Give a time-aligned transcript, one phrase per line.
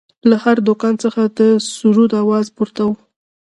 [0.29, 1.39] له هر دوکان څخه د
[1.75, 2.91] سروذ اواز پورته و.